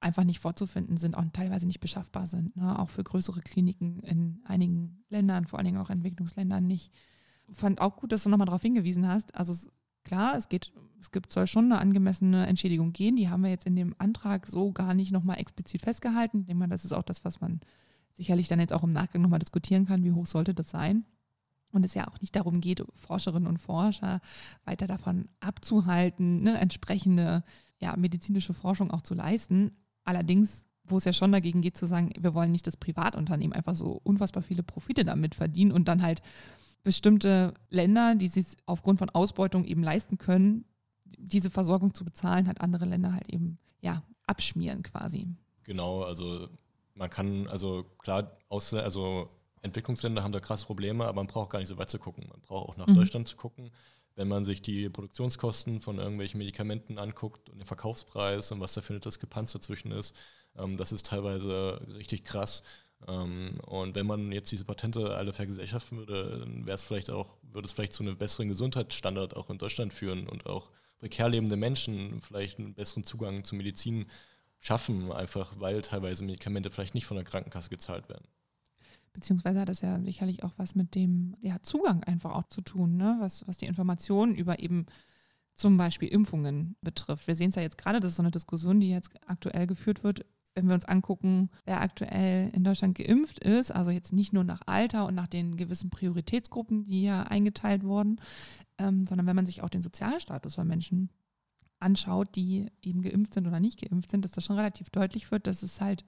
[0.00, 2.56] einfach nicht vorzufinden sind, auch teilweise nicht beschaffbar sind.
[2.56, 2.78] Ne?
[2.78, 6.92] Auch für größere Kliniken in einigen Ländern, vor allen Dingen auch Entwicklungsländern nicht.
[7.50, 9.34] Fand auch gut, dass du nochmal darauf hingewiesen hast.
[9.34, 9.70] Also es,
[10.04, 13.16] klar, es geht, es gibt, soll schon eine angemessene Entschädigung gehen.
[13.16, 16.40] Die haben wir jetzt in dem Antrag so gar nicht nochmal explizit festgehalten.
[16.40, 17.60] Ich denke mal, das ist auch das, was man
[18.16, 20.04] sicherlich dann jetzt auch im Nachgang nochmal diskutieren kann.
[20.04, 21.04] Wie hoch sollte das sein?
[21.70, 24.20] Und es ja auch nicht darum geht, Forscherinnen und Forscher
[24.64, 27.44] weiter davon abzuhalten, ne, entsprechende
[27.78, 29.76] ja, medizinische Forschung auch zu leisten.
[30.04, 33.74] Allerdings, wo es ja schon dagegen geht, zu sagen, wir wollen nicht das Privatunternehmen einfach
[33.74, 36.22] so unfassbar viele Profite damit verdienen und dann halt
[36.82, 40.64] bestimmte Länder, die sich aufgrund von Ausbeutung eben leisten können,
[41.04, 45.26] diese Versorgung zu bezahlen, hat andere Länder halt eben ja abschmieren quasi.
[45.64, 46.48] Genau, also
[46.94, 49.28] man kann, also klar, aus, also
[49.62, 52.26] Entwicklungsländer haben da krasse Probleme, aber man braucht gar nicht so weit zu gucken.
[52.28, 52.96] Man braucht auch nach mhm.
[52.96, 53.70] Deutschland zu gucken.
[54.14, 58.80] Wenn man sich die Produktionskosten von irgendwelchen Medikamenten anguckt und den Verkaufspreis und was da
[58.80, 60.14] für eine Diskrepanz dazwischen ist,
[60.56, 62.62] ähm, das ist teilweise richtig krass.
[63.06, 67.36] Ähm, und wenn man jetzt diese Patente alle vergesellschaften würde, dann wäre es vielleicht auch,
[67.42, 71.56] würde es vielleicht zu einem besseren Gesundheitsstandard auch in Deutschland führen und auch prekär lebende
[71.56, 74.06] Menschen vielleicht einen besseren Zugang zu Medizin
[74.58, 78.26] schaffen, einfach weil teilweise Medikamente vielleicht nicht von der Krankenkasse gezahlt werden.
[79.18, 82.96] Beziehungsweise hat das ja sicherlich auch was mit dem ja, Zugang einfach auch zu tun,
[82.96, 83.16] ne?
[83.18, 84.86] was, was die Informationen über eben
[85.56, 87.26] zum Beispiel Impfungen betrifft.
[87.26, 90.04] Wir sehen es ja jetzt gerade, das ist so eine Diskussion, die jetzt aktuell geführt
[90.04, 94.44] wird, wenn wir uns angucken, wer aktuell in Deutschland geimpft ist, also jetzt nicht nur
[94.44, 98.20] nach Alter und nach den gewissen Prioritätsgruppen, die ja eingeteilt wurden,
[98.78, 101.10] ähm, sondern wenn man sich auch den Sozialstatus von Menschen
[101.80, 105.48] anschaut, die eben geimpft sind oder nicht geimpft sind, dass das schon relativ deutlich wird,
[105.48, 106.04] dass es halt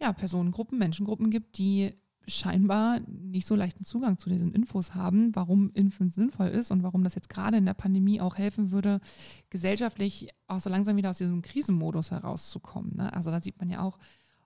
[0.00, 1.94] ja, Personengruppen, Menschengruppen gibt, die
[2.26, 7.04] scheinbar nicht so leichten Zugang zu diesen Infos haben, warum Impfen sinnvoll ist und warum
[7.04, 9.00] das jetzt gerade in der Pandemie auch helfen würde,
[9.50, 12.96] gesellschaftlich auch so langsam wieder aus diesem Krisenmodus herauszukommen.
[12.96, 13.12] Ne?
[13.12, 13.98] Also da sieht man ja auch,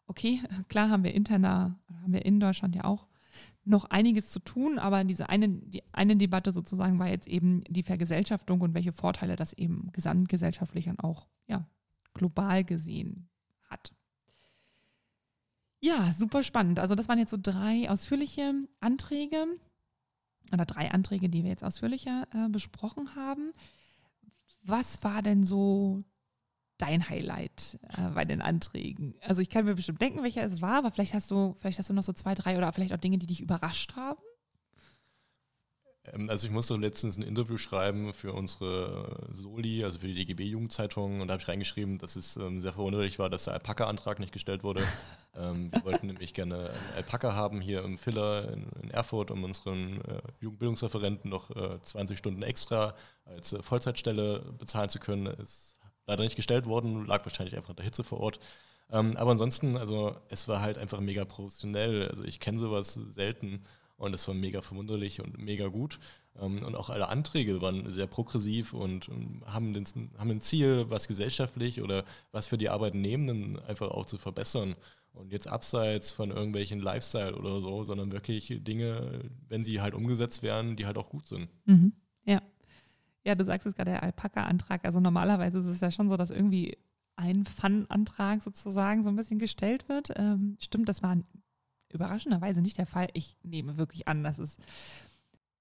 [0.06, 3.08] okay, klar haben wir interner, haben wir in Deutschland ja auch
[3.64, 7.82] noch einiges zu tun, aber diese eine, die eine Debatte sozusagen war jetzt eben die
[7.82, 11.66] Vergesellschaftung und welche Vorteile das eben gesamtgesellschaftlich und auch ja,
[12.14, 13.28] global gesehen
[13.68, 13.92] hat.
[15.86, 16.80] Ja, super spannend.
[16.80, 19.46] Also das waren jetzt so drei ausführliche Anträge
[20.52, 23.52] oder drei Anträge, die wir jetzt ausführlicher äh, besprochen haben.
[24.64, 26.02] Was war denn so
[26.78, 29.14] dein Highlight äh, bei den Anträgen?
[29.20, 31.88] Also ich kann mir bestimmt denken, welcher es war, aber vielleicht hast du, vielleicht hast
[31.88, 34.18] du noch so zwei, drei oder vielleicht auch Dinge, die dich überrascht haben.
[36.12, 41.20] Ähm, also ich musste letztens ein Interview schreiben für unsere Soli, also für die DGB-Jugendzeitung,
[41.20, 44.32] und da habe ich reingeschrieben, dass es ähm, sehr verwunderlich war, dass der Alpaka-Antrag nicht
[44.32, 44.82] gestellt wurde.
[45.36, 49.44] ähm, wir wollten nämlich gerne einen Alpaka haben hier im Filler in, in Erfurt, um
[49.44, 55.26] unseren äh, Jugendbildungsreferenten noch äh, 20 Stunden extra als äh, Vollzeitstelle bezahlen zu können.
[55.26, 58.40] Ist leider nicht gestellt worden, lag wahrscheinlich einfach in der Hitze vor Ort.
[58.90, 62.08] Ähm, aber ansonsten, also es war halt einfach mega professionell.
[62.08, 63.64] Also ich kenne sowas selten.
[63.96, 65.98] Und das war mega verwunderlich und mega gut.
[66.38, 69.86] Ähm, und auch alle Anträge waren sehr progressiv und ähm, haben, den,
[70.18, 74.76] haben ein Ziel, was gesellschaftlich oder was für die Arbeitnehmenden einfach auch zu verbessern.
[75.12, 80.42] Und jetzt abseits von irgendwelchen Lifestyle oder so, sondern wirklich Dinge, wenn sie halt umgesetzt
[80.42, 81.48] werden, die halt auch gut sind.
[81.64, 81.92] Mhm.
[82.24, 82.42] Ja.
[83.24, 84.84] Ja, du sagst es gerade, der Alpaka-Antrag.
[84.84, 86.76] Also normalerweise ist es ja schon so, dass irgendwie
[87.16, 90.12] ein Fun-Antrag sozusagen so ein bisschen gestellt wird.
[90.16, 91.16] Ähm, stimmt, das war
[91.92, 93.08] überraschenderweise nicht der Fall.
[93.14, 94.58] Ich nehme wirklich an, dass es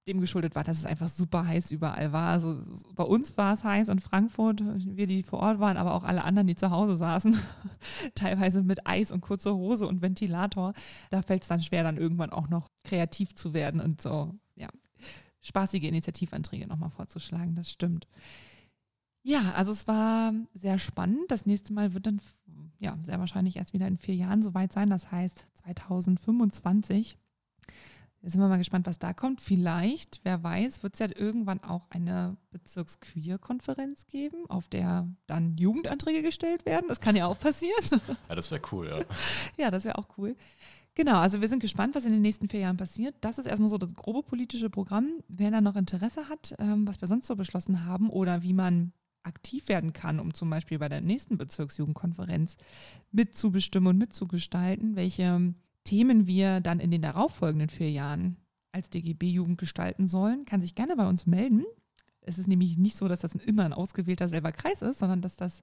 [0.06, 2.30] dem geschuldet war, dass es einfach super heiß überall war.
[2.30, 2.60] Also
[2.94, 6.22] bei uns war es heiß in Frankfurt, wir, die vor Ort waren, aber auch alle
[6.22, 7.36] anderen, die zu Hause saßen,
[8.14, 10.74] teilweise mit Eis und kurzer Hose und Ventilator.
[11.10, 14.68] Da fällt es dann schwer, dann irgendwann auch noch kreativ zu werden und so, ja,
[15.40, 17.56] spaßige Initiativanträge nochmal vorzuschlagen.
[17.56, 18.06] Das stimmt.
[19.22, 21.32] Ja, also es war sehr spannend.
[21.32, 22.20] Das nächste Mal wird dann
[22.78, 24.90] ja sehr wahrscheinlich erst wieder in vier Jahren soweit sein.
[24.90, 27.18] Das heißt 2025.
[28.22, 29.40] Jetzt sind wir mal gespannt, was da kommt.
[29.40, 36.22] Vielleicht, wer weiß, wird es ja irgendwann auch eine Bezirksqueer-Konferenz geben, auf der dann Jugendanträge
[36.22, 36.86] gestellt werden.
[36.88, 38.00] Das kann ja auch passieren.
[38.28, 39.04] Ja, das wäre cool, ja.
[39.64, 40.34] ja, das wäre auch cool.
[40.96, 43.14] Genau, also wir sind gespannt, was in den nächsten vier Jahren passiert.
[43.20, 45.20] Das ist erstmal so das grobe politische Programm.
[45.28, 48.92] Wer da noch Interesse hat, ähm, was wir sonst so beschlossen haben oder wie man
[49.26, 52.56] aktiv werden kann, um zum Beispiel bei der nächsten Bezirksjugendkonferenz
[53.12, 58.36] mitzubestimmen und mitzugestalten, welche Themen wir dann in den darauffolgenden vier Jahren
[58.72, 61.64] als DGB-Jugend gestalten sollen, kann sich gerne bei uns melden.
[62.20, 65.36] Es ist nämlich nicht so, dass das immer ein ausgewählter selber Kreis ist, sondern dass
[65.36, 65.62] das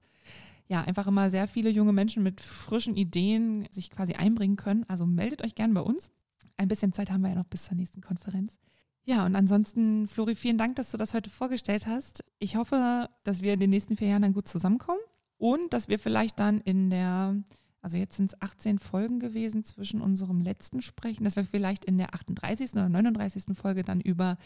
[0.66, 4.84] ja einfach immer sehr viele junge Menschen mit frischen Ideen sich quasi einbringen können.
[4.88, 6.10] Also meldet euch gerne bei uns.
[6.56, 8.58] Ein bisschen Zeit haben wir ja noch bis zur nächsten Konferenz.
[9.06, 12.24] Ja, und ansonsten, Flori, vielen Dank, dass du das heute vorgestellt hast.
[12.38, 15.00] Ich hoffe, dass wir in den nächsten vier Jahren dann gut zusammenkommen
[15.36, 17.36] und dass wir vielleicht dann in der,
[17.82, 21.98] also jetzt sind es 18 Folgen gewesen zwischen unserem letzten Sprechen, dass wir vielleicht in
[21.98, 22.72] der 38.
[22.72, 23.54] oder 39.
[23.54, 24.38] Folge dann über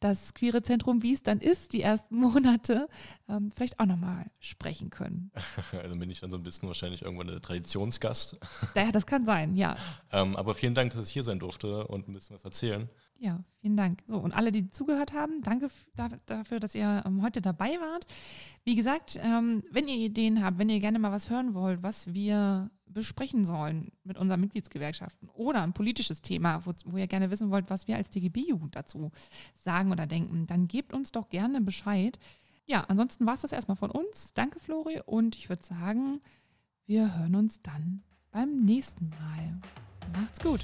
[0.00, 2.88] das Queere Zentrum, wie es dann ist, die ersten Monate,
[3.28, 5.30] ähm, vielleicht auch nochmal sprechen können.
[5.72, 8.40] Also bin ich dann so ein bisschen wahrscheinlich irgendwann der Traditionsgast.
[8.74, 9.76] Ja, das kann sein, ja.
[10.10, 12.88] ähm, aber vielen Dank, dass ich hier sein durfte und ein bisschen was erzählen.
[13.20, 14.02] Ja, vielen Dank.
[14.06, 15.68] So, und alle, die zugehört haben, danke
[16.24, 18.06] dafür, dass ihr ähm, heute dabei wart.
[18.64, 22.14] Wie gesagt, ähm, wenn ihr Ideen habt, wenn ihr gerne mal was hören wollt, was
[22.14, 27.50] wir besprechen sollen mit unseren Mitgliedsgewerkschaften oder ein politisches Thema, wo, wo ihr gerne wissen
[27.50, 29.12] wollt, was wir als DGB-Jugend dazu
[29.54, 32.18] sagen oder denken, dann gebt uns doch gerne Bescheid.
[32.64, 34.32] Ja, ansonsten war es das erstmal von uns.
[34.32, 35.02] Danke, Flori.
[35.04, 36.22] Und ich würde sagen,
[36.86, 39.60] wir hören uns dann beim nächsten Mal.
[40.14, 40.62] Macht's gut.